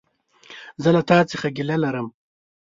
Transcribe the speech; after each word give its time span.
زه 0.81 0.89
له 0.95 1.01
تا 1.09 1.17
څخه 1.31 1.47
ګيله 1.57 1.75
لرم! 1.83 2.07